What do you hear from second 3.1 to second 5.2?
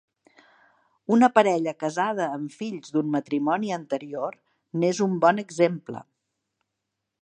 matrimoni anterior n'és un